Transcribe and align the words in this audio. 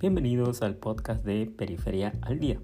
Bienvenidos 0.00 0.62
al 0.62 0.76
podcast 0.76 1.24
de 1.24 1.46
Periferia 1.46 2.12
al 2.22 2.38
Día. 2.38 2.60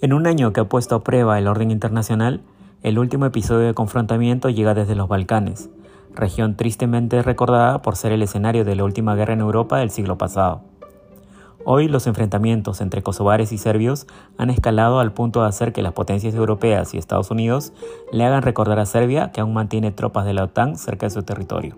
En 0.00 0.14
un 0.14 0.26
año 0.26 0.54
que 0.54 0.60
ha 0.60 0.64
puesto 0.64 0.94
a 0.94 1.04
prueba 1.04 1.38
el 1.38 1.48
orden 1.48 1.70
internacional, 1.70 2.40
el 2.82 2.98
último 2.98 3.26
episodio 3.26 3.66
de 3.66 3.74
confrontamiento 3.74 4.48
llega 4.48 4.72
desde 4.72 4.94
los 4.94 5.06
Balcanes, 5.06 5.68
región 6.14 6.56
tristemente 6.56 7.20
recordada 7.20 7.82
por 7.82 7.96
ser 7.96 8.12
el 8.12 8.22
escenario 8.22 8.64
de 8.64 8.74
la 8.74 8.84
última 8.84 9.14
guerra 9.16 9.34
en 9.34 9.40
Europa 9.40 9.80
del 9.80 9.90
siglo 9.90 10.16
pasado. 10.16 10.62
Hoy 11.70 11.86
los 11.86 12.06
enfrentamientos 12.06 12.80
entre 12.80 13.02
kosovares 13.02 13.52
y 13.52 13.58
serbios 13.58 14.06
han 14.38 14.48
escalado 14.48 15.00
al 15.00 15.12
punto 15.12 15.42
de 15.42 15.48
hacer 15.48 15.74
que 15.74 15.82
las 15.82 15.92
potencias 15.92 16.34
europeas 16.34 16.94
y 16.94 16.96
Estados 16.96 17.30
Unidos 17.30 17.74
le 18.10 18.24
hagan 18.24 18.40
recordar 18.40 18.78
a 18.78 18.86
Serbia 18.86 19.32
que 19.32 19.42
aún 19.42 19.52
mantiene 19.52 19.92
tropas 19.92 20.24
de 20.24 20.32
la 20.32 20.44
OTAN 20.44 20.78
cerca 20.78 21.04
de 21.04 21.10
su 21.10 21.24
territorio. 21.24 21.76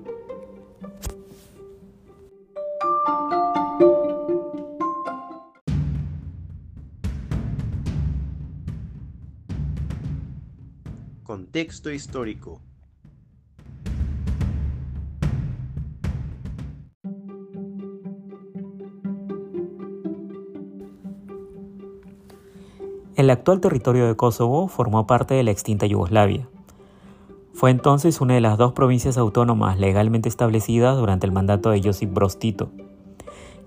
Contexto 11.24 11.90
histórico. 11.90 12.60
El 23.20 23.28
actual 23.28 23.60
territorio 23.60 24.06
de 24.06 24.16
Kosovo 24.16 24.66
formó 24.66 25.06
parte 25.06 25.34
de 25.34 25.42
la 25.42 25.50
extinta 25.50 25.84
Yugoslavia. 25.84 26.48
Fue 27.52 27.70
entonces 27.70 28.22
una 28.22 28.32
de 28.32 28.40
las 28.40 28.56
dos 28.56 28.72
provincias 28.72 29.18
autónomas 29.18 29.78
legalmente 29.78 30.30
establecidas 30.30 30.96
durante 30.96 31.26
el 31.26 31.32
mandato 31.32 31.68
de 31.68 31.82
Josip 31.82 32.14
Broz 32.14 32.38
Tito, 32.38 32.70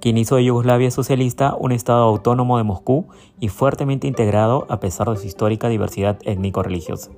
quien 0.01 0.17
hizo 0.17 0.37
de 0.37 0.45
Yugoslavia 0.45 0.89
socialista 0.89 1.53
un 1.55 1.71
estado 1.71 2.01
autónomo 2.01 2.57
de 2.57 2.63
Moscú 2.63 3.05
y 3.39 3.49
fuertemente 3.49 4.07
integrado 4.07 4.65
a 4.69 4.79
pesar 4.79 5.07
de 5.11 5.17
su 5.17 5.27
histórica 5.27 5.69
diversidad 5.69 6.17
étnico-religiosa. 6.23 7.11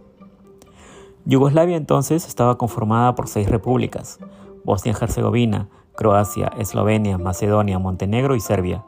Yugoslavia 1.24 1.78
entonces 1.78 2.28
estaba 2.28 2.58
conformada 2.58 3.16
por 3.16 3.30
seis 3.30 3.48
repúblicas, 3.48 4.20
Bosnia-Herzegovina, 4.66 5.70
Croacia, 5.96 6.52
Eslovenia, 6.60 7.18
Macedonia, 7.18 7.80
Montenegro 7.80 8.36
y 8.36 8.42
Serbia, 8.42 8.84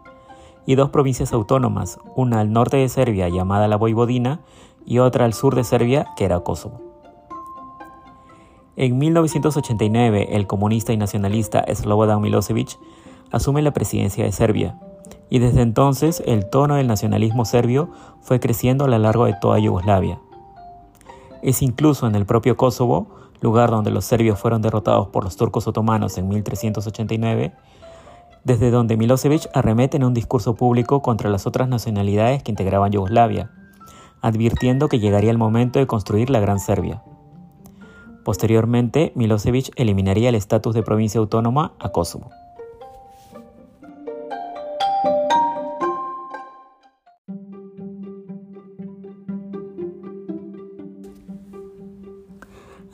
y 0.68 0.76
dos 0.76 0.92
provincias 0.92 1.34
autónomas, 1.34 1.98
una 2.16 2.42
al 2.42 2.52
norte 2.52 2.78
de 2.78 2.90
Serbia 2.90 3.30
llamada 3.30 3.68
la 3.68 3.78
Voivodina 3.78 4.42
y 4.86 5.00
otra 5.00 5.26
al 5.26 5.34
sur 5.34 5.56
de 5.56 5.64
Serbia 5.64 6.06
que 6.16 6.26
era 6.26 6.42
Kosovo. 6.42 6.82
En 8.76 9.00
1989, 9.00 10.28
el 10.36 10.46
comunista 10.46 10.94
y 10.94 10.98
nacionalista 10.98 11.66
Slobodan 11.74 12.22
Milosevic 12.22 12.78
asume 13.32 13.64
la 13.64 13.72
presidencia 13.72 14.26
de 14.26 14.32
Serbia, 14.32 14.78
y 15.30 15.40
desde 15.40 15.62
entonces 15.62 16.22
el 16.26 16.50
tono 16.50 16.76
del 16.76 16.88
nacionalismo 16.88 17.46
serbio 17.46 17.90
fue 18.22 18.40
creciendo 18.40 18.86
a 18.86 18.88
lo 18.88 18.98
largo 19.00 19.26
de 19.26 19.36
toda 19.42 19.60
Yugoslavia. 19.60 20.20
Es 21.42 21.62
incluso 21.62 22.08
en 22.08 22.16
el 22.16 22.26
propio 22.26 22.58
Kosovo, 22.58 23.08
lugar 23.42 23.72
donde 23.72 23.92
los 23.92 24.06
serbios 24.06 24.38
fueron 24.38 24.62
derrotados 24.62 25.08
por 25.08 25.24
los 25.24 25.38
turcos 25.38 25.66
otomanos 25.68 26.18
en 26.18 26.28
1389, 26.28 27.54
desde 28.48 28.72
donde 28.72 28.96
Milosevic 28.96 29.50
arremete 29.54 29.98
en 29.98 30.06
un 30.06 30.14
discurso 30.14 30.56
público 30.56 31.02
contra 31.02 31.30
las 31.30 31.46
otras 31.46 31.68
nacionalidades 31.68 32.44
que 32.44 32.52
integraban 32.54 32.94
Yugoslavia, 32.94 33.52
advirtiendo 34.22 34.88
que 34.88 35.00
llegaría 35.00 35.32
el 35.32 35.38
momento 35.38 35.80
de 35.80 35.86
construir 35.86 36.30
la 36.30 36.40
Gran 36.40 36.62
Serbia. 36.62 37.04
Posteriormente, 38.24 39.12
Milosevic 39.16 39.72
eliminaría 39.76 40.30
el 40.30 40.36
estatus 40.36 40.74
de 40.74 40.82
provincia 40.82 41.20
autónoma 41.20 41.74
a 41.78 41.90
Kosovo. 41.90 42.30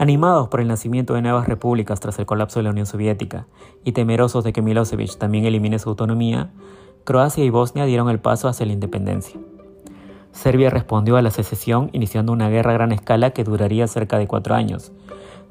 Animados 0.03 0.50
por 0.50 0.59
el 0.59 0.68
nacimiento 0.68 1.14
de 1.14 1.22
nuevas 1.22 1.47
repúblicas 1.47 2.02
tras 2.02 2.19
el 2.19 2.25
colapso 2.25 2.59
de 2.59 2.64
la 2.64 2.72
Unión 2.72 2.86
Soviética 2.86 3.47
y 3.86 3.94
temerosos 3.94 4.44
de 4.44 4.52
que 4.52 4.62
Milosevic 4.62 5.18
también 5.18 5.46
elimine 5.46 5.80
su 5.80 5.88
autonomía, 5.88 6.50
Croacia 7.06 7.46
y 7.46 7.50
Bosnia 7.50 7.86
dieron 7.86 8.09
el 8.09 8.19
paso 8.19 8.50
hacia 8.50 8.66
la 8.66 8.74
independencia. 8.74 9.40
Serbia 10.34 10.69
respondió 10.69 11.16
a 11.16 11.22
la 11.22 11.31
secesión 11.31 11.90
iniciando 11.94 12.34
una 12.34 12.50
guerra 12.50 12.72
a 12.72 12.74
gran 12.74 12.92
escala 12.92 13.30
que 13.30 13.46
duraría 13.46 13.88
cerca 13.88 14.18
de 14.18 14.28
cuatro 14.28 14.56
años, 14.56 14.92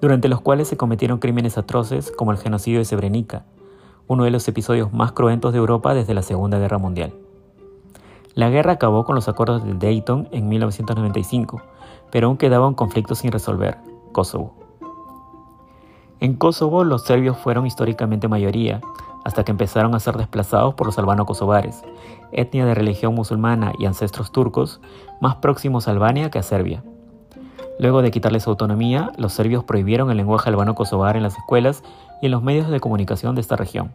durante 0.03 0.29
los 0.29 0.43
cuales 0.43 0.69
se 0.69 0.77
cometieron 0.77 1.19
crímenes 1.19 1.57
atroces 1.57 2.11
como 2.11 2.31
el 2.31 2.37
genocidio 2.37 2.81
de 2.81 2.85
Srebrenica, 2.85 3.47
uno 4.07 4.25
de 4.25 4.33
los 4.33 4.47
episodios 4.49 4.93
más 4.93 5.13
cruentos 5.13 5.55
de 5.55 5.61
Europa 5.61 5.95
desde 5.95 6.13
la 6.13 6.21
Segunda 6.21 6.59
Guerra 6.59 6.77
Mundial. 6.77 7.15
La 8.35 8.51
guerra 8.51 8.73
acabó 8.73 9.07
con 9.07 9.15
los 9.15 9.31
acuerdos 9.31 9.65
de 9.65 9.73
Dayton 9.73 10.29
en 10.31 10.51
1995, 10.51 11.63
pero 12.11 12.27
aún 12.27 12.37
quedaba 12.37 12.69
un 12.69 12.75
conflicto 12.75 13.15
sin 13.15 13.33
resolver, 13.33 13.79
Kosovo. 14.13 14.55
En 16.21 16.35
Kosovo 16.35 16.85
los 16.85 17.03
serbios 17.03 17.37
fueron 17.37 17.67
históricamente 17.67 18.29
mayoría, 18.29 18.81
hasta 19.25 19.45
que 19.45 19.51
empezaron 19.51 19.95
a 19.95 20.01
ser 20.01 20.17
desplazados 20.17 20.75
por 20.75 20.87
los 20.87 20.99
albano-kosovares, 20.99 21.83
etnia 22.33 22.65
de 22.65 22.75
religión 22.75 23.15
musulmana 23.15 23.73
y 23.79 23.87
ancestros 23.87 24.33
turcos 24.33 24.81
más 25.21 25.37
próximos 25.37 25.89
a 25.89 25.93
Albania 25.93 26.31
que 26.31 26.39
a 26.39 26.43
Serbia. 26.43 26.83
Luego 27.79 28.03
de 28.03 28.11
quitarles 28.11 28.47
autonomía, 28.47 29.11
los 29.17 29.33
serbios 29.33 29.65
prohibieron 29.65 30.11
el 30.11 30.17
lenguaje 30.17 30.51
albano-kosovar 30.51 31.17
en 31.17 31.23
las 31.23 31.37
escuelas 31.37 31.83
y 32.21 32.27
en 32.27 32.33
los 32.33 32.43
medios 32.43 32.69
de 32.69 32.81
comunicación 32.81 33.35
de 33.35 33.41
esta 33.41 33.57
región. 33.57 33.93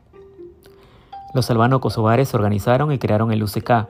Los 1.33 1.49
albano-kosovares 1.49 2.29
se 2.29 2.37
organizaron 2.37 2.91
y 2.91 2.97
crearon 2.97 3.31
el 3.31 3.43
UCK, 3.43 3.87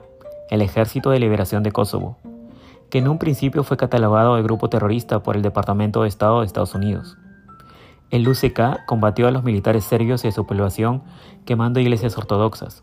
el 0.50 0.62
Ejército 0.62 1.10
de 1.10 1.20
Liberación 1.20 1.62
de 1.62 1.72
Kosovo, 1.72 2.16
que 2.90 2.98
en 2.98 3.08
un 3.08 3.18
principio 3.18 3.64
fue 3.64 3.76
catalogado 3.76 4.36
de 4.36 4.42
grupo 4.42 4.68
terrorista 4.68 5.22
por 5.22 5.36
el 5.36 5.42
Departamento 5.42 6.02
de 6.02 6.08
Estado 6.08 6.40
de 6.40 6.46
Estados 6.46 6.74
Unidos. 6.74 7.18
El 8.10 8.26
UCK 8.26 8.86
combatió 8.86 9.28
a 9.28 9.30
los 9.30 9.44
militares 9.44 9.84
serbios 9.84 10.24
y 10.24 10.28
a 10.28 10.32
su 10.32 10.46
población 10.46 11.02
quemando 11.44 11.80
iglesias 11.80 12.16
ortodoxas. 12.16 12.82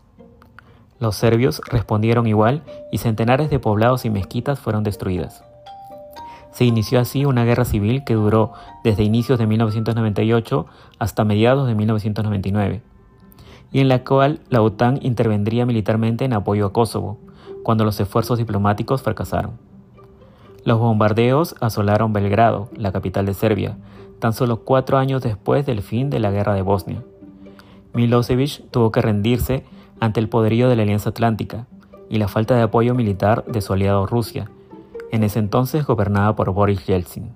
Los 1.00 1.16
serbios 1.16 1.60
respondieron 1.66 2.26
igual 2.26 2.62
y 2.92 2.98
centenares 2.98 3.50
de 3.50 3.58
poblados 3.58 4.04
y 4.04 4.10
mezquitas 4.10 4.60
fueron 4.60 4.84
destruidas. 4.84 5.44
Se 6.52 6.64
inició 6.64 7.00
así 7.00 7.26
una 7.26 7.44
guerra 7.44 7.66
civil 7.66 8.02
que 8.04 8.14
duró 8.14 8.52
desde 8.82 9.02
inicios 9.02 9.38
de 9.38 9.46
1998 9.46 10.66
hasta 10.98 11.24
mediados 11.24 11.66
de 11.66 11.74
1999, 11.74 12.82
y 13.72 13.80
en 13.80 13.88
la 13.88 14.04
cual 14.04 14.40
la 14.48 14.62
OTAN 14.62 14.98
intervendría 15.02 15.66
militarmente 15.66 16.24
en 16.24 16.32
apoyo 16.32 16.64
a 16.64 16.72
Kosovo, 16.72 17.18
cuando 17.62 17.84
los 17.84 18.00
esfuerzos 18.00 18.38
diplomáticos 18.38 19.02
fracasaron. 19.02 19.65
Los 20.66 20.80
bombardeos 20.80 21.54
asolaron 21.60 22.12
Belgrado, 22.12 22.70
la 22.76 22.90
capital 22.90 23.24
de 23.24 23.34
Serbia, 23.34 23.76
tan 24.18 24.32
solo 24.32 24.64
cuatro 24.64 24.98
años 24.98 25.22
después 25.22 25.64
del 25.64 25.80
fin 25.80 26.10
de 26.10 26.18
la 26.18 26.32
guerra 26.32 26.54
de 26.54 26.62
Bosnia. 26.62 27.04
Milosevic 27.94 28.68
tuvo 28.72 28.90
que 28.90 29.00
rendirse 29.00 29.62
ante 30.00 30.18
el 30.18 30.28
poderío 30.28 30.68
de 30.68 30.74
la 30.74 30.82
Alianza 30.82 31.10
Atlántica 31.10 31.68
y 32.10 32.18
la 32.18 32.26
falta 32.26 32.56
de 32.56 32.62
apoyo 32.62 32.96
militar 32.96 33.44
de 33.44 33.60
su 33.60 33.74
aliado 33.74 34.06
Rusia, 34.06 34.50
en 35.12 35.22
ese 35.22 35.38
entonces 35.38 35.86
gobernada 35.86 36.34
por 36.34 36.50
Boris 36.50 36.84
Yeltsin. 36.84 37.30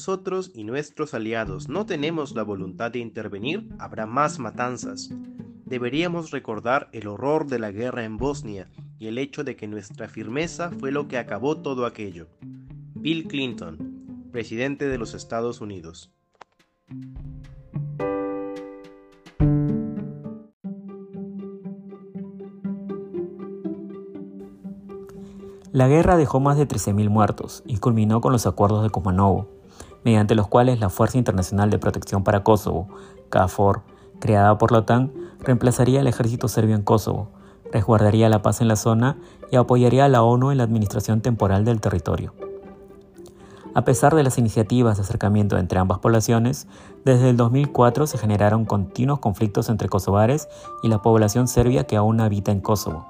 Nosotros 0.00 0.50
y 0.54 0.64
nuestros 0.64 1.12
aliados 1.12 1.68
no 1.68 1.84
tenemos 1.84 2.34
la 2.34 2.42
voluntad 2.42 2.90
de 2.90 3.00
intervenir, 3.00 3.68
habrá 3.78 4.06
más 4.06 4.38
matanzas. 4.38 5.10
Deberíamos 5.66 6.30
recordar 6.30 6.88
el 6.92 7.06
horror 7.06 7.46
de 7.48 7.58
la 7.58 7.70
guerra 7.70 8.04
en 8.04 8.16
Bosnia 8.16 8.70
y 8.98 9.08
el 9.08 9.18
hecho 9.18 9.44
de 9.44 9.56
que 9.56 9.68
nuestra 9.68 10.08
firmeza 10.08 10.70
fue 10.70 10.90
lo 10.90 11.06
que 11.06 11.18
acabó 11.18 11.58
todo 11.58 11.84
aquello. 11.84 12.28
Bill 12.94 13.28
Clinton, 13.28 14.30
presidente 14.32 14.88
de 14.88 14.96
los 14.96 15.12
Estados 15.12 15.60
Unidos. 15.60 16.10
La 25.72 25.88
guerra 25.88 26.16
dejó 26.16 26.40
más 26.40 26.56
de 26.56 26.66
13.000 26.66 27.10
muertos 27.10 27.62
y 27.66 27.76
culminó 27.76 28.22
con 28.22 28.32
los 28.32 28.46
acuerdos 28.46 28.82
de 28.82 28.88
Kumanovo, 28.88 29.59
mediante 30.04 30.34
los 30.34 30.48
cuales 30.48 30.80
la 30.80 30.88
Fuerza 30.88 31.18
Internacional 31.18 31.70
de 31.70 31.78
Protección 31.78 32.24
para 32.24 32.42
Kosovo, 32.42 32.88
KFOR, 33.30 33.82
creada 34.18 34.58
por 34.58 34.72
la 34.72 34.78
OTAN, 34.78 35.12
reemplazaría 35.40 36.00
al 36.00 36.06
ejército 36.06 36.48
serbio 36.48 36.76
en 36.76 36.82
Kosovo, 36.82 37.28
resguardaría 37.72 38.28
la 38.28 38.42
paz 38.42 38.60
en 38.60 38.68
la 38.68 38.76
zona 38.76 39.16
y 39.50 39.56
apoyaría 39.56 40.04
a 40.04 40.08
la 40.08 40.22
ONU 40.22 40.50
en 40.50 40.58
la 40.58 40.64
administración 40.64 41.20
temporal 41.20 41.64
del 41.64 41.80
territorio. 41.80 42.34
A 43.72 43.84
pesar 43.84 44.16
de 44.16 44.24
las 44.24 44.36
iniciativas 44.36 44.96
de 44.96 45.02
acercamiento 45.02 45.56
entre 45.56 45.78
ambas 45.78 46.00
poblaciones, 46.00 46.66
desde 47.04 47.30
el 47.30 47.36
2004 47.36 48.08
se 48.08 48.18
generaron 48.18 48.64
continuos 48.64 49.20
conflictos 49.20 49.68
entre 49.68 49.88
kosovares 49.88 50.48
y 50.82 50.88
la 50.88 51.02
población 51.02 51.46
serbia 51.46 51.84
que 51.84 51.96
aún 51.96 52.20
habita 52.20 52.50
en 52.50 52.60
Kosovo, 52.60 53.06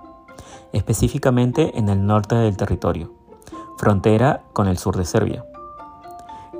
específicamente 0.73 1.79
en 1.79 1.89
el 1.89 2.07
norte 2.07 2.35
del 2.35 2.59
territorio, 2.59 3.11
frontera 3.79 4.43
con 4.53 4.69
el 4.69 4.77
sur 4.77 4.97
de 4.99 5.07
Serbia. 5.07 5.50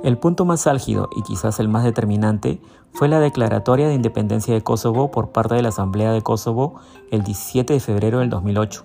El 0.03 0.17
punto 0.17 0.45
más 0.45 0.65
álgido 0.65 1.09
y 1.15 1.21
quizás 1.21 1.59
el 1.59 1.67
más 1.67 1.83
determinante 1.83 2.59
fue 2.91 3.07
la 3.07 3.19
declaratoria 3.19 3.87
de 3.87 3.93
independencia 3.93 4.51
de 4.51 4.63
Kosovo 4.63 5.11
por 5.11 5.29
parte 5.29 5.53
de 5.53 5.61
la 5.61 5.69
Asamblea 5.69 6.11
de 6.11 6.23
Kosovo 6.23 6.79
el 7.11 7.21
17 7.21 7.73
de 7.73 7.79
febrero 7.79 8.19
del 8.19 8.31
2008, 8.31 8.83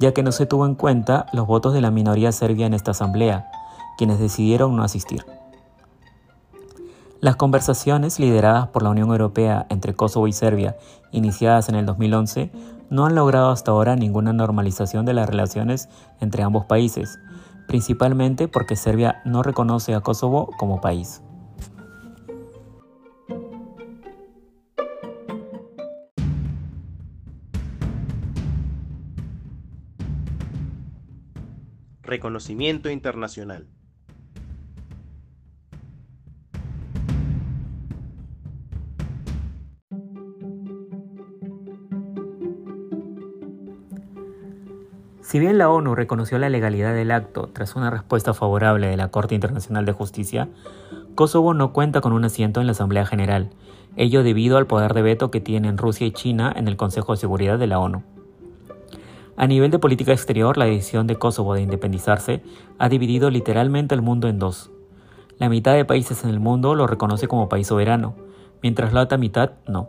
ya 0.00 0.12
que 0.12 0.24
no 0.24 0.32
se 0.32 0.46
tuvo 0.46 0.66
en 0.66 0.74
cuenta 0.74 1.26
los 1.32 1.46
votos 1.46 1.72
de 1.72 1.80
la 1.80 1.92
minoría 1.92 2.32
serbia 2.32 2.66
en 2.66 2.74
esta 2.74 2.90
asamblea, 2.90 3.48
quienes 3.96 4.18
decidieron 4.18 4.74
no 4.74 4.82
asistir. 4.82 5.24
Las 7.20 7.36
conversaciones 7.36 8.18
lideradas 8.18 8.66
por 8.68 8.82
la 8.82 8.90
Unión 8.90 9.10
Europea 9.10 9.66
entre 9.70 9.94
Kosovo 9.94 10.26
y 10.26 10.32
Serbia, 10.32 10.76
iniciadas 11.12 11.68
en 11.68 11.76
el 11.76 11.86
2011, 11.86 12.50
no 12.90 13.06
han 13.06 13.14
logrado 13.14 13.50
hasta 13.50 13.70
ahora 13.70 13.94
ninguna 13.94 14.32
normalización 14.32 15.06
de 15.06 15.14
las 15.14 15.28
relaciones 15.28 15.88
entre 16.20 16.42
ambos 16.42 16.64
países, 16.64 17.20
principalmente 17.66 18.48
porque 18.48 18.76
Serbia 18.76 19.22
no 19.24 19.42
reconoce 19.42 19.94
a 19.94 20.00
Kosovo 20.00 20.50
como 20.58 20.80
país. 20.80 21.22
Reconocimiento 32.02 32.90
internacional. 32.90 33.73
Si 45.34 45.40
bien 45.40 45.58
la 45.58 45.68
ONU 45.68 45.96
reconoció 45.96 46.38
la 46.38 46.48
legalidad 46.48 46.94
del 46.94 47.10
acto 47.10 47.50
tras 47.52 47.74
una 47.74 47.90
respuesta 47.90 48.34
favorable 48.34 48.86
de 48.86 48.96
la 48.96 49.08
Corte 49.08 49.34
Internacional 49.34 49.84
de 49.84 49.90
Justicia, 49.90 50.48
Kosovo 51.16 51.54
no 51.54 51.72
cuenta 51.72 52.00
con 52.00 52.12
un 52.12 52.24
asiento 52.24 52.60
en 52.60 52.66
la 52.66 52.70
Asamblea 52.70 53.04
General, 53.04 53.50
ello 53.96 54.22
debido 54.22 54.58
al 54.58 54.68
poder 54.68 54.94
de 54.94 55.02
veto 55.02 55.32
que 55.32 55.40
tienen 55.40 55.76
Rusia 55.76 56.06
y 56.06 56.12
China 56.12 56.52
en 56.54 56.68
el 56.68 56.76
Consejo 56.76 57.14
de 57.14 57.18
Seguridad 57.18 57.58
de 57.58 57.66
la 57.66 57.80
ONU. 57.80 58.04
A 59.36 59.48
nivel 59.48 59.72
de 59.72 59.80
política 59.80 60.12
exterior, 60.12 60.56
la 60.56 60.66
decisión 60.66 61.08
de 61.08 61.16
Kosovo 61.16 61.54
de 61.54 61.62
independizarse 61.62 62.44
ha 62.78 62.88
dividido 62.88 63.28
literalmente 63.28 63.96
el 63.96 64.02
mundo 64.02 64.28
en 64.28 64.38
dos. 64.38 64.70
La 65.38 65.48
mitad 65.48 65.74
de 65.74 65.84
países 65.84 66.22
en 66.22 66.30
el 66.30 66.38
mundo 66.38 66.76
lo 66.76 66.86
reconoce 66.86 67.26
como 67.26 67.48
país 67.48 67.66
soberano, 67.66 68.14
mientras 68.62 68.92
la 68.92 69.02
otra 69.02 69.18
mitad 69.18 69.54
no. 69.66 69.88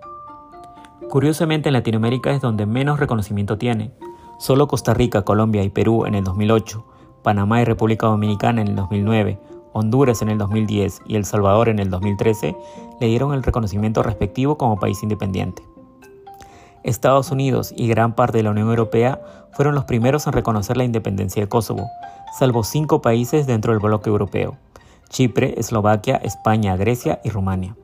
Curiosamente 1.08 1.70
en 1.70 1.74
Latinoamérica 1.74 2.32
es 2.32 2.42
donde 2.42 2.66
menos 2.66 3.00
reconocimiento 3.00 3.60
tiene, 3.60 3.92
Solo 4.38 4.68
Costa 4.68 4.94
Rica, 4.94 5.24
Colombia 5.24 5.64
y 5.64 5.70
Perú 5.70 6.06
en 6.06 6.16
el 6.16 6.24
2008, 6.24 6.86
Panamá 7.24 7.62
y 7.62 7.66
República 7.66 8.08
Dominicana 8.08 8.62
en 8.62 8.68
el 8.68 8.76
2009, 8.76 9.40
Honduras 9.72 10.22
en 10.22 10.30
el 10.30 10.38
2010 10.38 11.02
y 11.08 11.16
El 11.16 11.26
Salvador 11.26 11.70
en 11.70 11.80
el 11.80 11.90
2013 11.90 12.56
le 13.00 13.08
dieron 13.08 13.34
el 13.34 13.44
reconocimiento 13.44 14.04
respectivo 14.04 14.58
como 14.58 14.80
país 14.80 15.04
independiente. 15.04 15.64
Estados 16.84 17.32
Unidos 17.32 17.74
y 17.76 17.88
gran 17.88 18.14
parte 18.14 18.38
de 18.38 18.44
la 18.44 18.52
Unión 18.52 18.70
Europea 18.70 19.22
fueron 19.54 19.74
los 19.74 19.86
primeros 19.86 20.28
en 20.28 20.34
reconocer 20.34 20.78
la 20.78 20.84
independencia 20.84 21.42
de 21.42 21.50
Kosovo, 21.50 21.90
salvo 22.38 22.64
cinco 22.64 23.02
países 23.02 23.48
dentro 23.48 23.74
del 23.74 23.82
bloque 23.82 24.10
europeo, 24.10 24.58
Chipre, 25.10 25.56
Eslovaquia, 25.58 26.18
España, 26.18 26.76
Grecia 26.76 27.20
y 27.24 27.30
Rumania. 27.30 27.76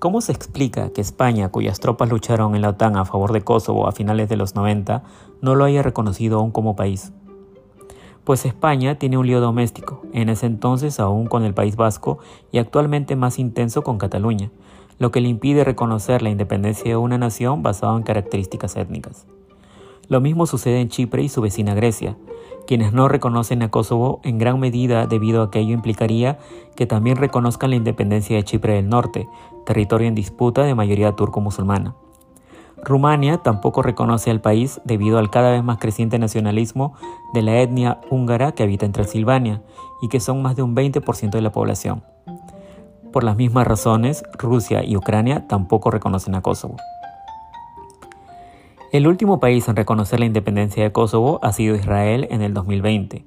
¿Cómo 0.00 0.22
se 0.22 0.32
explica 0.32 0.88
que 0.94 1.02
España, 1.02 1.50
cuyas 1.50 1.78
tropas 1.78 2.08
lucharon 2.08 2.54
en 2.54 2.62
la 2.62 2.70
OTAN 2.70 2.96
a 2.96 3.04
favor 3.04 3.34
de 3.34 3.42
Kosovo 3.42 3.86
a 3.86 3.92
finales 3.92 4.30
de 4.30 4.36
los 4.36 4.54
90, 4.54 5.02
no 5.42 5.54
lo 5.54 5.66
haya 5.66 5.82
reconocido 5.82 6.38
aún 6.38 6.52
como 6.52 6.74
país? 6.74 7.12
Pues 8.24 8.46
España 8.46 8.98
tiene 8.98 9.18
un 9.18 9.26
lío 9.26 9.42
doméstico, 9.42 10.00
en 10.14 10.30
ese 10.30 10.46
entonces 10.46 11.00
aún 11.00 11.26
con 11.26 11.44
el 11.44 11.52
País 11.52 11.76
Vasco 11.76 12.18
y 12.50 12.56
actualmente 12.56 13.14
más 13.14 13.38
intenso 13.38 13.82
con 13.82 13.98
Cataluña, 13.98 14.50
lo 14.98 15.10
que 15.10 15.20
le 15.20 15.28
impide 15.28 15.64
reconocer 15.64 16.22
la 16.22 16.30
independencia 16.30 16.92
de 16.92 16.96
una 16.96 17.18
nación 17.18 17.62
basada 17.62 17.94
en 17.94 18.02
características 18.02 18.76
étnicas. 18.76 19.26
Lo 20.08 20.22
mismo 20.22 20.46
sucede 20.46 20.80
en 20.80 20.88
Chipre 20.88 21.24
y 21.24 21.28
su 21.28 21.42
vecina 21.42 21.74
Grecia, 21.74 22.16
quienes 22.66 22.92
no 22.92 23.08
reconocen 23.08 23.62
a 23.62 23.70
Kosovo 23.70 24.20
en 24.22 24.38
gran 24.38 24.60
medida 24.60 25.06
debido 25.06 25.42
a 25.42 25.50
que 25.50 25.60
ello 25.60 25.74
implicaría 25.74 26.38
que 26.76 26.86
también 26.86 27.16
reconozcan 27.16 27.70
la 27.70 27.76
independencia 27.76 28.36
de 28.36 28.44
Chipre 28.44 28.74
del 28.74 28.88
Norte, 28.88 29.28
territorio 29.66 30.08
en 30.08 30.14
disputa 30.14 30.62
de 30.62 30.74
mayoría 30.74 31.12
turco-musulmana. 31.12 31.94
Rumania 32.82 33.38
tampoco 33.38 33.82
reconoce 33.82 34.30
al 34.30 34.40
país 34.40 34.80
debido 34.84 35.18
al 35.18 35.30
cada 35.30 35.50
vez 35.50 35.62
más 35.62 35.78
creciente 35.78 36.18
nacionalismo 36.18 36.94
de 37.34 37.42
la 37.42 37.60
etnia 37.60 38.00
húngara 38.08 38.52
que 38.52 38.62
habita 38.62 38.86
en 38.86 38.92
Transilvania 38.92 39.62
y 40.00 40.08
que 40.08 40.20
son 40.20 40.40
más 40.40 40.56
de 40.56 40.62
un 40.62 40.74
20% 40.74 41.30
de 41.30 41.42
la 41.42 41.52
población. 41.52 42.02
Por 43.12 43.24
las 43.24 43.36
mismas 43.36 43.66
razones, 43.66 44.22
Rusia 44.38 44.84
y 44.84 44.96
Ucrania 44.96 45.46
tampoco 45.48 45.90
reconocen 45.90 46.36
a 46.36 46.42
Kosovo. 46.42 46.76
El 48.92 49.06
último 49.06 49.38
país 49.38 49.68
en 49.68 49.76
reconocer 49.76 50.18
la 50.18 50.26
independencia 50.26 50.82
de 50.82 50.90
Kosovo 50.90 51.38
ha 51.44 51.52
sido 51.52 51.76
Israel 51.76 52.26
en 52.32 52.42
el 52.42 52.52
2020, 52.52 53.24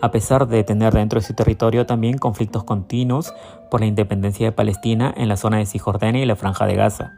a 0.00 0.10
pesar 0.10 0.48
de 0.48 0.64
tener 0.64 0.94
dentro 0.94 1.20
de 1.20 1.26
su 1.26 1.34
territorio 1.34 1.84
también 1.84 2.16
conflictos 2.16 2.64
continuos 2.64 3.34
por 3.70 3.80
la 3.80 3.86
independencia 3.86 4.46
de 4.46 4.52
Palestina 4.52 5.12
en 5.14 5.28
la 5.28 5.36
zona 5.36 5.58
de 5.58 5.66
Cisjordania 5.66 6.22
y 6.22 6.24
la 6.24 6.34
Franja 6.34 6.64
de 6.64 6.76
Gaza. 6.76 7.12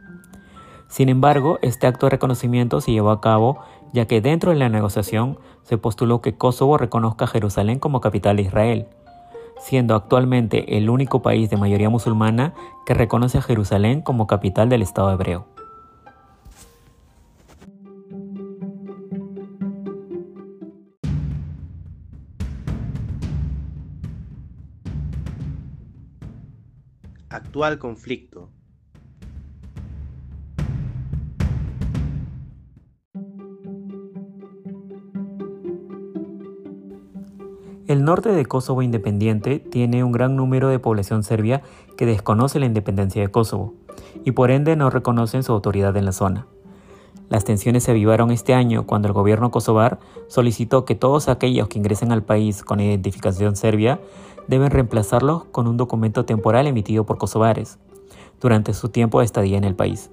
Sin 0.89 1.09
embargo, 1.09 1.61
este 1.63 1.87
acto 1.87 2.07
de 2.07 2.11
reconocimiento 2.11 2.81
se 2.81 2.91
llevó 2.91 3.11
a 3.13 3.21
cabo 3.21 3.61
ya 3.93 4.07
que 4.07 4.21
dentro 4.21 4.51
de 4.51 4.57
la 4.57 4.69
negociación 4.69 5.39
se 5.63 5.79
postuló 5.79 6.21
que 6.21 6.37
Kosovo 6.37 6.79
reconozca 6.79 7.27
a 7.27 7.29
Jerusalén 7.29 7.79
como 7.79 8.01
capital 8.01 8.35
de 8.35 8.43
Israel, 8.43 8.89
siendo 9.61 9.95
actualmente 9.95 10.77
el 10.77 10.91
único 10.91 11.23
país 11.23 11.49
de 11.49 11.59
mayoría 11.59 11.91
musulmana 11.91 12.55
que 12.87 12.95
reconoce 12.95 13.39
a 13.39 13.43
Jerusalén 13.43 14.03
como 14.03 14.27
capital 14.27 14.69
del 14.69 14.83
Estado 14.83 15.13
hebreo. 15.13 15.54
Actual 27.35 27.81
conflicto. 27.81 28.49
El 37.89 38.05
norte 38.05 38.29
de 38.29 38.47
Kosovo 38.47 38.83
independiente 38.83 39.59
tiene 39.59 40.05
un 40.05 40.13
gran 40.13 40.37
número 40.37 40.69
de 40.69 40.79
población 40.79 41.25
serbia 41.25 41.63
que 41.97 42.07
desconoce 42.07 42.61
la 42.61 42.67
independencia 42.67 43.21
de 43.21 43.33
Kosovo 43.33 43.75
y 44.25 44.31
por 44.31 44.53
ende 44.53 44.77
no 44.77 44.89
reconocen 44.89 45.43
su 45.43 45.51
autoridad 45.51 45.97
en 45.97 46.05
la 46.05 46.13
zona. 46.13 46.47
Las 47.29 47.45
tensiones 47.45 47.85
se 47.85 47.91
avivaron 47.91 48.31
este 48.31 48.55
año 48.55 48.87
cuando 48.87 49.09
el 49.09 49.15
gobierno 49.15 49.51
kosovar 49.51 49.99
solicitó 50.29 50.85
que 50.85 50.95
todos 50.95 51.29
aquellos 51.29 51.69
que 51.69 51.79
ingresen 51.79 52.13
al 52.13 52.23
país 52.23 52.63
con 52.63 52.81
identificación 52.81 53.57
serbia 53.57 54.01
deben 54.47 54.71
reemplazarlos 54.71 55.45
con 55.45 55.67
un 55.67 55.77
documento 55.77 56.25
temporal 56.25 56.67
emitido 56.67 57.05
por 57.05 57.19
kosovares 57.19 57.79
durante 58.41 58.75
su 58.75 58.89
tiempo 58.91 59.21
de 59.21 59.25
estadía 59.25 59.57
en 59.57 59.65
el 59.65 59.75
país. 59.75 60.11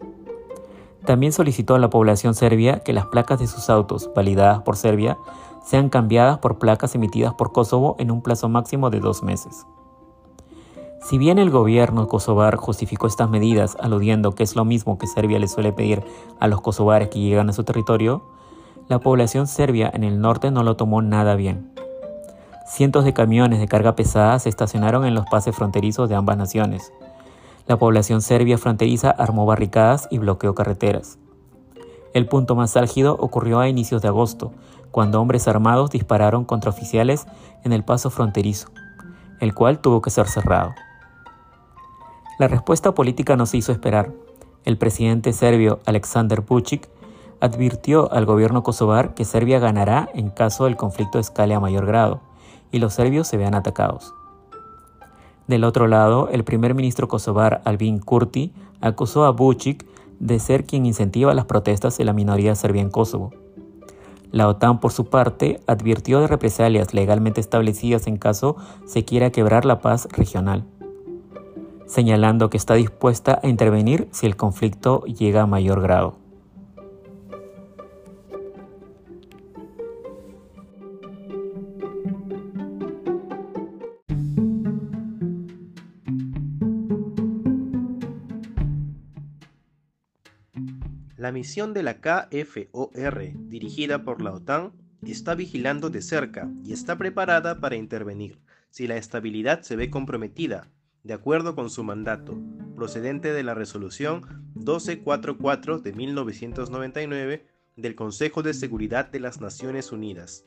También 1.06 1.34
solicitó 1.34 1.76
a 1.76 1.80
la 1.80 1.90
población 1.90 2.36
serbia 2.36 2.80
que 2.80 2.94
las 2.94 3.08
placas 3.08 3.40
de 3.40 3.48
sus 3.48 3.70
autos, 3.70 4.10
validadas 4.16 4.62
por 4.62 4.78
Serbia, 4.78 5.18
sean 5.64 5.90
cambiadas 5.90 6.38
por 6.40 6.60
placas 6.60 6.96
emitidas 6.96 7.34
por 7.34 7.52
Kosovo 7.52 7.96
en 8.00 8.12
un 8.12 8.22
plazo 8.22 8.50
máximo 8.50 8.90
de 8.90 9.00
dos 9.00 9.24
meses. 9.24 9.66
Si 11.04 11.18
bien 11.18 11.40
el 11.40 11.50
gobierno 11.50 12.08
kosovar 12.08 12.56
justificó 12.58 13.08
estas 13.08 13.30
medidas 13.30 13.76
aludiendo 13.80 14.34
que 14.34 14.44
es 14.44 14.56
lo 14.56 14.66
mismo 14.66 15.00
que 15.00 15.08
Serbia 15.08 15.40
le 15.40 15.48
suele 15.48 15.74
pedir 15.74 16.04
a 16.40 16.48
los 16.48 16.62
kosovares 16.62 17.10
que 17.10 17.20
llegan 17.20 17.50
a 17.50 17.54
su 17.54 17.64
territorio, 17.64 18.24
la 18.88 19.00
población 19.00 19.48
serbia 19.48 19.90
en 19.94 20.04
el 20.04 20.22
norte 20.22 20.52
no 20.52 20.64
lo 20.64 20.76
tomó 20.76 21.02
nada 21.02 21.36
bien. 21.36 21.72
Cientos 22.68 23.04
de 23.04 23.14
camiones 23.14 23.60
de 23.60 23.68
carga 23.68 23.96
pesada 23.96 24.38
se 24.38 24.50
estacionaron 24.50 25.04
en 25.06 25.16
los 25.16 25.26
pases 25.26 25.56
fronterizos 25.56 26.08
de 26.08 26.16
ambas 26.16 26.38
naciones. 26.38 26.94
La 27.68 27.78
población 27.78 28.22
serbia 28.22 28.58
fronteriza 28.58 29.10
armó 29.10 29.46
barricadas 29.46 30.08
y 30.12 30.20
bloqueó 30.20 30.54
carreteras. 30.54 31.18
El 32.14 32.28
punto 32.28 32.56
más 32.56 32.78
álgido 32.78 33.18
ocurrió 33.20 33.60
a 33.60 33.70
inicios 33.70 34.02
de 34.02 34.10
agosto, 34.10 34.52
cuando 34.92 35.20
hombres 35.20 35.48
armados 35.48 35.90
dispararon 35.90 36.46
contra 36.46 36.70
oficiales 36.70 37.26
en 37.64 37.74
el 37.74 37.84
paso 37.84 38.10
fronterizo, 38.10 38.70
el 39.40 39.56
cual 39.56 39.80
tuvo 39.80 40.02
que 40.02 40.10
ser 40.10 40.28
cerrado. 40.28 40.74
La 42.42 42.48
respuesta 42.48 42.96
política 42.96 43.36
no 43.36 43.46
se 43.46 43.58
hizo 43.58 43.72
esperar. 43.72 44.14
el 44.66 44.76
presidente 44.76 45.32
serbio 45.32 45.80
Aleksandar 45.86 46.44
Vučić 46.44 46.88
advirtió 47.40 48.12
al 48.12 48.26
gobierno 48.26 48.64
kosovar 48.64 49.14
que 49.14 49.26
Serbia 49.26 49.60
ganará 49.60 50.10
en 50.16 50.32
caso 50.32 50.64
del 50.66 50.76
conflicto 50.76 51.20
escale 51.20 51.54
a 51.54 51.60
mayor 51.60 51.86
grado 51.86 52.22
y 52.72 52.80
los 52.80 52.96
serbios 52.96 53.28
se 53.28 53.38
vean 53.38 53.54
atacados. 53.54 54.16
Del 55.46 55.64
otro 55.64 55.86
lado, 55.86 56.30
el 56.30 56.44
primer 56.44 56.74
ministro 56.74 57.08
kosovar 57.08 57.62
Albin 57.64 58.00
Kurti 58.00 58.54
acusó 58.82 59.26
a 59.26 59.36
Vučić 59.36 59.86
de 60.20 60.40
ser 60.40 60.66
quien 60.66 60.88
incentiva 60.88 61.36
las 61.36 61.46
protestas 61.46 61.96
de 62.00 62.06
la 62.06 62.14
minoría 62.14 62.56
serbia 62.56 62.82
en 62.82 62.90
Kosovo. 62.90 63.30
La 64.32 64.48
OTAN, 64.48 64.80
por 64.80 64.94
su 64.94 65.12
parte, 65.12 65.62
advirtió 65.68 66.22
de 66.22 66.28
represalias 66.28 66.96
legalmente 66.96 67.40
establecidas 67.40 68.08
en 68.08 68.18
caso 68.18 68.56
se 68.88 69.06
quiera 69.06 69.30
quebrar 69.30 69.64
la 69.64 69.80
paz 69.80 70.08
regional, 70.12 70.66
señalando 71.92 72.50
que 72.50 72.56
está 72.56 72.76
dispuesta 72.76 73.42
a 73.44 73.50
intervenir 73.50 74.08
si 74.12 74.26
el 74.26 74.38
conflicto 74.38 75.04
llega 75.04 75.42
a 75.42 75.46
mayor 75.46 75.82
grado. 75.82 76.18
La 91.18 91.34
misión 91.34 91.74
de 91.74 91.84
la 91.84 92.00
KFOR, 92.00 93.34
dirigida 93.50 94.04
por 94.06 94.22
la 94.22 94.32
OTAN, 94.32 94.72
está 95.06 95.36
vigilando 95.36 95.90
de 95.90 96.02
cerca 96.02 96.50
y 96.64 96.72
está 96.72 96.98
preparada 96.98 97.60
para 97.60 97.76
intervenir 97.76 98.40
si 98.70 98.88
la 98.88 98.96
estabilidad 98.96 99.62
se 99.64 99.76
ve 99.76 99.90
comprometida, 99.90 100.70
de 101.04 101.14
acuerdo 101.14 101.56
con 101.56 101.70
su 101.70 101.84
mandato, 101.84 102.40
procedente 102.76 103.34
de 103.34 103.44
la 103.44 103.54
resolución 103.54 104.22
1244 104.56 105.80
de 105.80 105.94
1999 105.94 107.48
del 107.76 107.96
Consejo 107.96 108.44
de 108.44 108.54
Seguridad 108.54 109.10
de 109.10 109.20
las 109.20 109.42
Naciones 109.42 109.92
Unidas. 109.92 110.46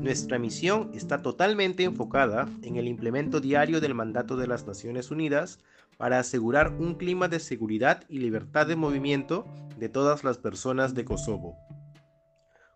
Nuestra 0.00 0.38
misión 0.38 0.90
está 0.94 1.20
totalmente 1.20 1.82
enfocada 1.82 2.48
en 2.62 2.76
el 2.76 2.86
implemento 2.86 3.40
diario 3.40 3.80
del 3.80 3.94
mandato 3.94 4.36
de 4.36 4.46
las 4.46 4.66
Naciones 4.66 5.10
Unidas 5.10 5.58
para 5.98 6.20
asegurar 6.20 6.72
un 6.78 6.94
clima 6.94 7.28
de 7.28 7.40
seguridad 7.40 8.04
y 8.08 8.20
libertad 8.20 8.66
de 8.66 8.76
movimiento 8.76 9.46
de 9.76 9.88
todas 9.88 10.22
las 10.22 10.38
personas 10.38 10.94
de 10.94 11.04
Kosovo. 11.04 11.56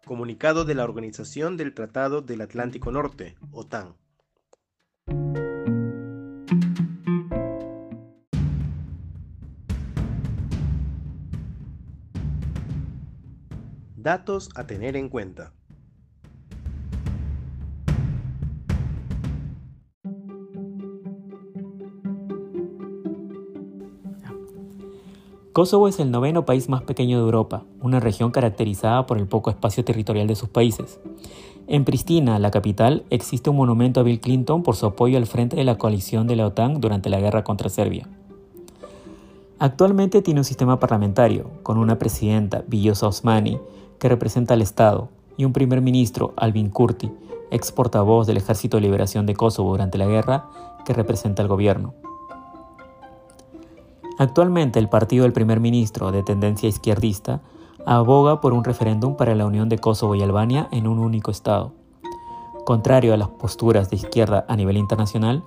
Comunicado 0.05 0.65
de 0.65 0.75
la 0.75 0.85
Organización 0.85 1.57
del 1.57 1.73
Tratado 1.73 2.21
del 2.21 2.41
Atlántico 2.41 2.91
Norte, 2.91 3.37
OTAN. 3.53 3.95
Datos 14.05 14.51
a 14.55 14.67
tener 14.67 14.97
en 14.97 15.09
cuenta. 15.09 15.55
Kosovo 25.55 25.89
es 25.89 25.99
el 26.01 26.11
noveno 26.11 26.45
país 26.45 26.69
más 26.69 26.83
pequeño 26.83 27.17
de 27.17 27.25
Europa, 27.25 27.65
una 27.81 27.99
región 27.99 28.31
caracterizada 28.31 29.07
por 29.07 29.17
el 29.17 29.27
poco 29.27 29.49
espacio 29.49 29.87
territorial 29.87 30.27
de 30.27 30.37
sus 30.37 30.51
países. 30.51 31.01
En 31.67 31.87
Pristina, 31.87 32.39
la 32.39 32.51
capital, 32.51 33.07
existe 33.09 33.49
un 33.49 33.57
monumento 33.57 34.01
a 34.01 34.03
Bill 34.03 34.21
Clinton 34.21 34.63
por 34.63 34.77
su 34.77 34.85
apoyo 34.85 35.17
al 35.17 35.25
frente 35.25 35.57
de 35.57 35.65
la 35.65 35.79
coalición 35.79 36.27
de 36.27 36.37
la 36.37 36.47
OTAN 36.47 36.79
durante 36.79 37.09
la 37.09 37.21
guerra 37.21 37.43
contra 37.43 37.71
Serbia. 37.71 38.07
Actualmente 39.59 40.21
tiene 40.21 40.41
un 40.41 40.45
sistema 40.45 40.79
parlamentario, 40.79 41.53
con 41.63 41.79
una 41.79 41.99
presidenta, 41.99 42.65
Villosa 42.67 43.07
Osmani, 43.07 43.59
que 43.99 44.09
representa 44.09 44.55
al 44.55 44.63
Estado, 44.63 45.09
y 45.37 45.45
un 45.45 45.53
primer 45.53 45.81
ministro, 45.81 46.33
Albin 46.37 46.71
Kurti, 46.71 47.11
ex 47.51 47.73
portavoz 47.73 48.27
del 48.27 48.37
Ejército 48.37 48.77
de 48.77 48.83
Liberación 48.83 49.27
de 49.27 49.35
Kosovo 49.35 49.71
durante 49.71 49.99
la 49.99 50.07
guerra, 50.07 50.47
que 50.85 50.93
representa 50.93 51.43
al 51.43 51.49
gobierno. 51.49 51.95
Actualmente 54.19 54.79
el 54.79 54.89
partido 54.89 55.25
del 55.25 55.33
primer 55.33 55.61
ministro, 55.61 56.13
de 56.13 56.23
tendencia 56.23 56.69
izquierdista, 56.69 57.41
aboga 57.85 58.41
por 58.41 58.53
un 58.53 58.65
referéndum 58.65 59.17
para 59.17 59.35
la 59.35 59.47
unión 59.47 59.69
de 59.69 59.79
Kosovo 59.79 60.15
y 60.15 60.23
Albania 60.23 60.69
en 60.71 60.87
un 60.87 60.99
único 60.99 61.31
Estado. 61.31 61.73
Contrario 62.65 63.13
a 63.13 63.17
las 63.17 63.29
posturas 63.29 63.91
de 63.91 63.97
izquierda 63.97 64.45
a 64.49 64.57
nivel 64.57 64.77
internacional, 64.77 65.43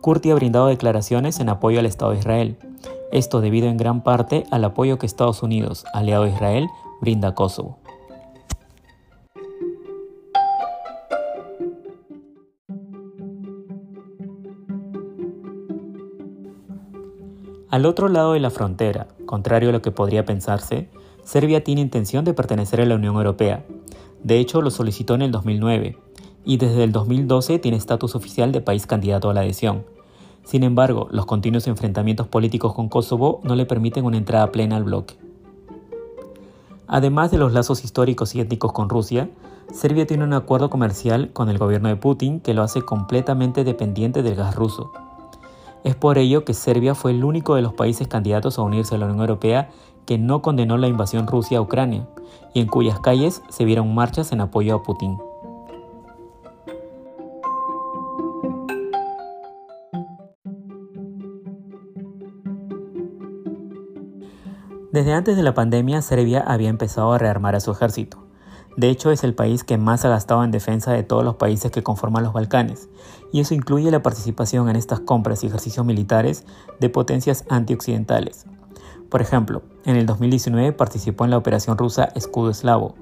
Kurti 0.00 0.30
ha 0.30 0.34
brindado 0.34 0.66
declaraciones 0.66 1.40
en 1.40 1.48
apoyo 1.48 1.80
al 1.80 1.86
Estado 1.86 2.12
de 2.12 2.18
Israel, 2.18 2.58
esto 3.10 3.40
debido 3.40 3.68
en 3.68 3.76
gran 3.76 4.02
parte 4.02 4.44
al 4.50 4.64
apoyo 4.64 4.98
que 4.98 5.06
Estados 5.06 5.42
Unidos, 5.42 5.84
aliado 5.92 6.24
de 6.24 6.30
Israel, 6.30 6.68
brinda 7.00 7.28
a 7.28 7.34
Kosovo. 7.34 7.79
Al 17.70 17.86
otro 17.86 18.08
lado 18.08 18.32
de 18.32 18.40
la 18.40 18.50
frontera, 18.50 19.06
contrario 19.26 19.68
a 19.68 19.72
lo 19.72 19.80
que 19.80 19.92
podría 19.92 20.24
pensarse, 20.24 20.88
Serbia 21.22 21.62
tiene 21.62 21.80
intención 21.80 22.24
de 22.24 22.34
pertenecer 22.34 22.80
a 22.80 22.84
la 22.84 22.96
Unión 22.96 23.14
Europea. 23.14 23.64
De 24.24 24.40
hecho, 24.40 24.60
lo 24.60 24.72
solicitó 24.72 25.14
en 25.14 25.22
el 25.22 25.30
2009 25.30 25.96
y 26.44 26.56
desde 26.56 26.82
el 26.82 26.90
2012 26.90 27.60
tiene 27.60 27.76
estatus 27.76 28.16
oficial 28.16 28.50
de 28.50 28.60
país 28.60 28.88
candidato 28.88 29.30
a 29.30 29.34
la 29.34 29.42
adhesión. 29.42 29.84
Sin 30.42 30.64
embargo, 30.64 31.06
los 31.12 31.26
continuos 31.26 31.68
enfrentamientos 31.68 32.26
políticos 32.26 32.74
con 32.74 32.88
Kosovo 32.88 33.40
no 33.44 33.54
le 33.54 33.66
permiten 33.66 34.04
una 34.04 34.16
entrada 34.16 34.50
plena 34.50 34.76
al 34.76 34.82
bloque. 34.82 35.14
Además 36.88 37.30
de 37.30 37.38
los 37.38 37.52
lazos 37.52 37.84
históricos 37.84 38.34
y 38.34 38.40
étnicos 38.40 38.72
con 38.72 38.88
Rusia, 38.88 39.30
Serbia 39.72 40.08
tiene 40.08 40.24
un 40.24 40.32
acuerdo 40.32 40.70
comercial 40.70 41.30
con 41.32 41.48
el 41.48 41.58
gobierno 41.58 41.88
de 41.88 41.94
Putin 41.94 42.40
que 42.40 42.52
lo 42.52 42.64
hace 42.64 42.82
completamente 42.82 43.62
dependiente 43.62 44.24
del 44.24 44.34
gas 44.34 44.56
ruso. 44.56 44.90
Es 45.82 45.94
por 45.94 46.18
ello 46.18 46.44
que 46.44 46.54
Serbia 46.54 46.94
fue 46.94 47.12
el 47.12 47.24
único 47.24 47.54
de 47.54 47.62
los 47.62 47.72
países 47.72 48.06
candidatos 48.06 48.58
a 48.58 48.62
unirse 48.62 48.94
a 48.94 48.98
la 48.98 49.06
Unión 49.06 49.20
Europea 49.20 49.70
que 50.06 50.18
no 50.18 50.42
condenó 50.42 50.76
la 50.76 50.88
invasión 50.88 51.26
rusa 51.26 51.56
a 51.56 51.60
Ucrania 51.60 52.06
y 52.52 52.60
en 52.60 52.66
cuyas 52.66 53.00
calles 53.00 53.42
se 53.48 53.64
vieron 53.64 53.94
marchas 53.94 54.32
en 54.32 54.40
apoyo 54.40 54.76
a 54.76 54.82
Putin. 54.82 55.18
Desde 64.92 65.12
antes 65.12 65.36
de 65.36 65.44
la 65.44 65.54
pandemia, 65.54 66.02
Serbia 66.02 66.40
había 66.40 66.68
empezado 66.68 67.12
a 67.12 67.18
rearmar 67.18 67.54
a 67.54 67.60
su 67.60 67.70
ejército. 67.70 68.29
De 68.76 68.88
hecho, 68.88 69.10
es 69.10 69.24
el 69.24 69.34
país 69.34 69.64
que 69.64 69.78
más 69.78 70.04
ha 70.04 70.08
gastado 70.08 70.44
en 70.44 70.50
defensa 70.50 70.92
de 70.92 71.02
todos 71.02 71.24
los 71.24 71.36
países 71.36 71.70
que 71.70 71.82
conforman 71.82 72.22
los 72.22 72.32
Balcanes, 72.32 72.88
y 73.32 73.40
eso 73.40 73.54
incluye 73.54 73.90
la 73.90 74.02
participación 74.02 74.68
en 74.68 74.76
estas 74.76 75.00
compras 75.00 75.42
y 75.42 75.48
ejercicios 75.48 75.84
militares 75.84 76.44
de 76.78 76.88
potencias 76.88 77.44
antioccidentales. 77.48 78.46
Por 79.08 79.20
ejemplo, 79.20 79.62
en 79.84 79.96
el 79.96 80.06
2019 80.06 80.72
participó 80.72 81.24
en 81.24 81.30
la 81.30 81.38
operación 81.38 81.76
rusa 81.76 82.10
Escudo 82.14 82.50
Eslavo, 82.50 82.94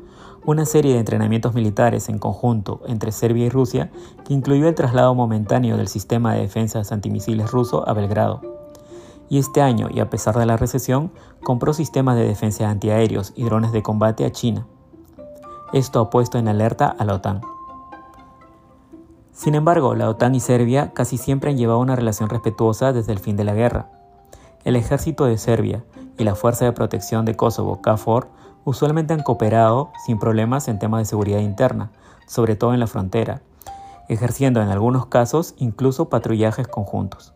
una 0.46 0.64
serie 0.64 0.94
de 0.94 1.00
entrenamientos 1.00 1.52
militares 1.52 2.08
en 2.08 2.18
conjunto 2.18 2.80
entre 2.87 3.12
Serbia 3.12 3.44
y 3.44 3.50
Rusia 3.50 3.90
que 4.25 4.32
incluyó 4.32 4.68
el 4.68 4.75
traslado 4.75 5.14
momentáneo 5.14 5.76
del 5.76 5.88
sistema 5.88 6.32
de 6.32 6.40
defensas 6.40 6.92
antimisiles 6.92 7.50
ruso 7.50 7.87
a 7.87 7.92
Belgrado. 7.92 8.40
Y 9.28 9.38
este 9.38 9.60
año, 9.60 9.88
y 9.92 10.00
a 10.00 10.08
pesar 10.08 10.38
de 10.38 10.46
la 10.46 10.56
recesión, 10.56 11.12
compró 11.42 11.75
sistemas 11.75 12.16
de 12.16 12.26
defensa 12.26 12.70
antiaéreos 12.70 13.34
y 13.37 13.44
drones 13.44 13.72
de 13.72 13.82
combate 13.82 14.25
a 14.25 14.32
China. 14.32 14.66
Esto 15.72 16.00
ha 16.00 16.08
puesto 16.08 16.38
en 16.38 16.48
alerta 16.48 16.87
a 16.98 17.04
la 17.04 17.14
OTAN. 17.14 17.42
Sin 19.32 19.54
embargo, 19.54 19.94
la 19.94 20.08
OTAN 20.08 20.34
y 20.34 20.40
Serbia 20.40 20.92
casi 20.94 21.18
siempre 21.18 21.50
han 21.50 21.58
llevado 21.58 21.78
una 21.78 21.94
relación 21.94 22.30
respetuosa 22.30 22.94
desde 22.94 23.12
el 23.12 23.18
fin 23.18 23.37
de 23.37 23.44
la 23.44 23.52
guerra. 23.52 23.90
El 24.64 24.76
ejército 24.76 25.26
de 25.26 25.37
Serbia 25.37 25.84
y 26.16 26.25
la 26.25 26.34
Fuerza 26.34 26.64
de 26.64 26.72
Protección 26.72 27.26
de 27.26 27.37
Kosovo, 27.37 27.82
KFOR, 27.82 28.28
usualmente 28.64 29.12
han 29.12 29.22
cooperado 29.22 29.90
sin 30.06 30.18
problemas 30.18 30.68
en 30.68 30.78
temas 30.78 31.00
de 31.00 31.04
seguridad 31.04 31.40
interna, 31.40 31.90
sobre 32.26 32.56
todo 32.56 32.72
en 32.72 32.80
la 32.80 32.87
frontera, 32.87 33.42
ejerciendo 34.08 34.62
en 34.62 34.70
algunos 34.70 35.06
casos 35.06 35.54
incluso 35.58 36.08
patrullajes 36.08 36.66
conjuntos. 36.66 37.34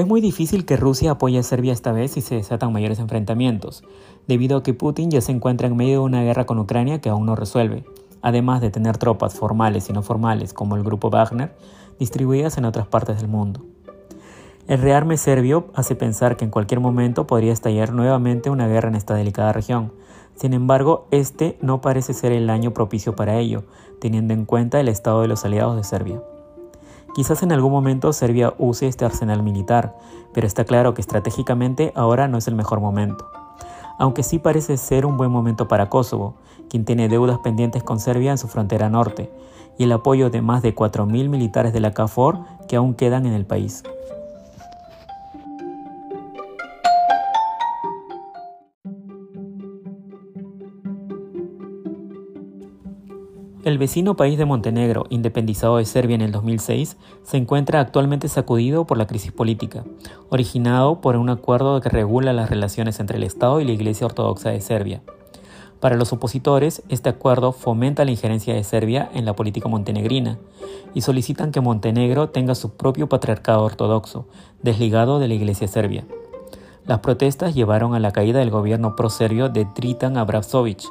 Es 0.00 0.06
muy 0.06 0.22
difícil 0.22 0.64
que 0.64 0.78
Rusia 0.78 1.10
apoye 1.10 1.38
a 1.38 1.42
Serbia 1.42 1.74
esta 1.74 1.92
vez 1.92 2.12
si 2.12 2.22
se 2.22 2.36
desatan 2.36 2.72
mayores 2.72 2.98
enfrentamientos, 3.00 3.84
debido 4.26 4.56
a 4.56 4.62
que 4.62 4.72
Putin 4.72 5.10
ya 5.10 5.20
se 5.20 5.30
encuentra 5.30 5.66
en 5.66 5.76
medio 5.76 5.98
de 5.98 6.06
una 6.06 6.22
guerra 6.22 6.46
con 6.46 6.58
Ucrania 6.58 7.02
que 7.02 7.10
aún 7.10 7.26
no 7.26 7.36
resuelve, 7.36 7.84
además 8.22 8.62
de 8.62 8.70
tener 8.70 8.96
tropas 8.96 9.34
formales 9.34 9.90
y 9.90 9.92
no 9.92 10.02
formales 10.02 10.54
como 10.54 10.76
el 10.76 10.84
grupo 10.84 11.10
Wagner 11.10 11.54
distribuidas 11.98 12.56
en 12.56 12.64
otras 12.64 12.86
partes 12.86 13.18
del 13.18 13.28
mundo. 13.28 13.60
El 14.68 14.80
rearme 14.80 15.18
serbio 15.18 15.66
hace 15.74 15.94
pensar 15.94 16.38
que 16.38 16.46
en 16.46 16.50
cualquier 16.50 16.80
momento 16.80 17.26
podría 17.26 17.52
estallar 17.52 17.92
nuevamente 17.92 18.48
una 18.48 18.68
guerra 18.68 18.88
en 18.88 18.94
esta 18.94 19.12
delicada 19.12 19.52
región, 19.52 19.92
Sin 20.34 20.54
embargo, 20.54 21.08
este 21.10 21.58
no 21.60 21.82
parece 21.82 22.14
ser 22.14 22.32
el 22.32 22.48
año 22.48 22.72
propicio 22.72 23.14
para 23.14 23.36
ello, 23.36 23.64
teniendo 24.00 24.32
en 24.32 24.46
cuenta 24.46 24.80
el 24.80 24.88
estado 24.88 25.20
de 25.20 25.28
los 25.28 25.44
aliados 25.44 25.76
de 25.76 25.84
Serbia. 25.84 26.22
Quizás 27.14 27.42
en 27.42 27.50
algún 27.52 27.72
momento 27.72 28.12
Serbia 28.12 28.54
use 28.58 28.86
este 28.86 29.04
arsenal 29.04 29.42
militar, 29.42 29.96
pero 30.32 30.46
está 30.46 30.64
claro 30.64 30.94
que 30.94 31.00
estratégicamente 31.00 31.92
ahora 31.96 32.28
no 32.28 32.38
es 32.38 32.46
el 32.46 32.54
mejor 32.54 32.80
momento. 32.80 33.28
Aunque 33.98 34.22
sí 34.22 34.38
parece 34.38 34.76
ser 34.76 35.04
un 35.04 35.16
buen 35.16 35.30
momento 35.30 35.68
para 35.68 35.90
Kosovo, 35.90 36.34
quien 36.68 36.84
tiene 36.84 37.08
deudas 37.08 37.38
pendientes 37.40 37.82
con 37.82 37.98
Serbia 37.98 38.30
en 38.30 38.38
su 38.38 38.48
frontera 38.48 38.88
norte, 38.88 39.30
y 39.76 39.84
el 39.84 39.92
apoyo 39.92 40.30
de 40.30 40.40
más 40.40 40.62
de 40.62 40.74
4.000 40.74 41.28
militares 41.28 41.72
de 41.72 41.80
la 41.80 41.92
KFOR 41.92 42.38
que 42.68 42.76
aún 42.76 42.94
quedan 42.94 43.26
en 43.26 43.32
el 43.32 43.44
país. 43.44 43.82
El 53.70 53.78
vecino 53.78 54.16
país 54.16 54.36
de 54.36 54.46
Montenegro, 54.46 55.06
independizado 55.10 55.76
de 55.76 55.84
Serbia 55.84 56.16
en 56.16 56.22
el 56.22 56.32
2006, 56.32 56.96
se 57.22 57.36
encuentra 57.36 57.78
actualmente 57.78 58.26
sacudido 58.26 58.84
por 58.84 58.98
la 58.98 59.06
crisis 59.06 59.30
política, 59.30 59.84
originado 60.28 61.00
por 61.00 61.14
un 61.14 61.30
acuerdo 61.30 61.80
que 61.80 61.88
regula 61.88 62.32
las 62.32 62.50
relaciones 62.50 62.98
entre 62.98 63.18
el 63.18 63.22
Estado 63.22 63.60
y 63.60 63.64
la 63.64 63.70
Iglesia 63.70 64.06
Ortodoxa 64.06 64.50
de 64.50 64.60
Serbia. 64.60 65.02
Para 65.78 65.94
los 65.94 66.12
opositores, 66.12 66.82
este 66.88 67.10
acuerdo 67.10 67.52
fomenta 67.52 68.04
la 68.04 68.10
injerencia 68.10 68.54
de 68.54 68.64
Serbia 68.64 69.08
en 69.14 69.24
la 69.24 69.36
política 69.36 69.68
montenegrina 69.68 70.36
y 70.92 71.02
solicitan 71.02 71.52
que 71.52 71.60
Montenegro 71.60 72.30
tenga 72.30 72.56
su 72.56 72.72
propio 72.72 73.08
patriarcado 73.08 73.62
ortodoxo, 73.62 74.26
desligado 74.64 75.20
de 75.20 75.28
la 75.28 75.34
Iglesia 75.34 75.68
serbia. 75.68 76.04
Las 76.86 76.98
protestas 76.98 77.54
llevaron 77.54 77.94
a 77.94 78.00
la 78.00 78.10
caída 78.10 78.40
del 78.40 78.50
gobierno 78.50 78.96
pro-serbio 78.96 79.48
de 79.48 79.64
Tritan 79.64 80.16
Abrazovic, 80.16 80.82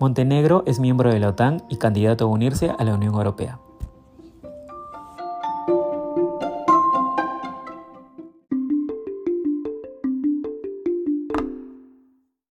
Montenegro 0.00 0.64
es 0.66 0.80
miembro 0.80 1.12
de 1.12 1.20
la 1.20 1.28
OTAN 1.28 1.62
y 1.68 1.76
candidato 1.76 2.24
a 2.24 2.28
unirse 2.28 2.72
a 2.76 2.84
la 2.84 2.94
Unión 2.94 3.14
Europea. 3.14 3.60